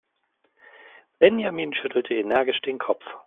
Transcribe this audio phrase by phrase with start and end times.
[1.19, 3.03] Benjamin schüttelte energisch den Kopf.